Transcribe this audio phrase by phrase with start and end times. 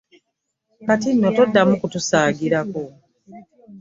[0.85, 2.81] Kati nno toddamu kutusaagirako.